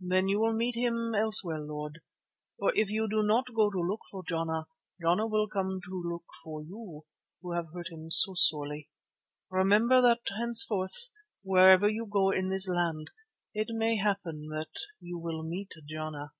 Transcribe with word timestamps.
"Then 0.00 0.26
you 0.26 0.40
will 0.40 0.54
meet 0.54 0.74
him 0.74 1.14
elsewhere, 1.14 1.60
Lord. 1.60 2.00
For 2.58 2.74
if 2.74 2.90
you 2.90 3.08
do 3.08 3.22
not 3.22 3.54
go 3.54 3.70
to 3.70 3.78
look 3.78 4.00
for 4.10 4.24
Jana, 4.28 4.66
Jana 5.00 5.28
will 5.28 5.46
come 5.46 5.78
to 5.84 6.02
look 6.04 6.24
for 6.42 6.64
you 6.64 7.04
who 7.40 7.52
have 7.52 7.72
hurt 7.72 7.92
him 7.92 8.10
so 8.10 8.34
sorely. 8.34 8.90
Remember 9.50 10.02
that 10.02 10.22
henceforth, 10.36 11.10
wherever 11.44 11.88
you 11.88 12.06
go 12.06 12.32
in 12.32 12.46
all 12.46 12.50
this 12.50 12.68
land, 12.68 13.12
it 13.54 13.68
may 13.70 13.94
happen 13.98 14.48
that 14.48 14.74
you 14.98 15.16
will 15.16 15.44
meet 15.44 15.70
Jana." 15.88 16.32